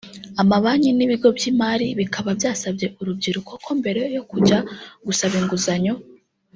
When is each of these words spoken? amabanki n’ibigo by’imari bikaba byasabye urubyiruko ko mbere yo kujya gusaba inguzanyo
amabanki 0.41 0.89
n’ibigo 0.93 1.27
by’imari 1.37 1.87
bikaba 1.99 2.29
byasabye 2.39 2.87
urubyiruko 2.99 3.51
ko 3.63 3.71
mbere 3.79 4.01
yo 4.15 4.23
kujya 4.29 4.59
gusaba 5.07 5.33
inguzanyo 5.41 5.93